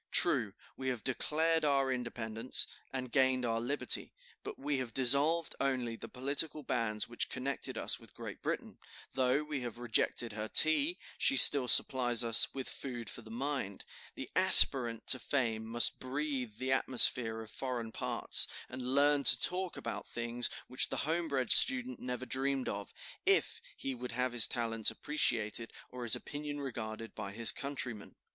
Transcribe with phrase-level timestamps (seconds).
[0.09, 5.95] True, we have declared our independence, and gained our liberty, but we have dissolved only
[5.95, 8.79] the political bands which connected us with Great Britain;
[9.13, 13.85] though we have rejected her tea, she still supplies us with food for the mind.
[14.15, 19.77] The aspirant to fame must breathe the atmosphere of foreign parts, and learn to talk
[19.77, 22.91] about things which the homebred student never dreamed of,
[23.27, 28.15] if he would have his talents appreciated or his opinion regarded by his countrymen.